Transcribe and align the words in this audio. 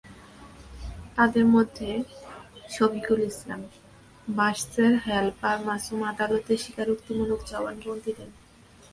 তাঁদের 1.15 1.45
মধ্যে 1.45 1.89
শফিকুল 2.69 3.21
ইসলাম, 3.21 3.61
বাসের 4.27 4.93
হেলপার 5.05 5.57
মাসুম 5.67 5.99
আদালতে 6.03 6.53
স্বীকারোক্তিমূলক 6.57 7.39
জবানবন্দি 7.51 8.11
দেন। 8.17 8.31